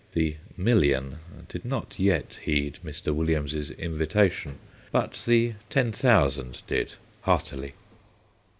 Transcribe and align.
The 0.13 0.37
"Million" 0.57 1.19
did 1.47 1.63
not 1.63 1.99
yet 1.99 2.39
heed 2.41 2.79
Mr. 2.83 3.13
Williams' 3.13 3.69
invitation, 3.69 4.57
but 4.91 5.21
the 5.27 5.53
Ten 5.69 5.91
Thousand 5.91 6.63
did, 6.65 6.95
heartily. 7.21 7.75